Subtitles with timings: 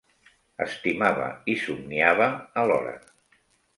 [0.65, 2.31] Estimava i somniava
[2.63, 2.97] a l'hora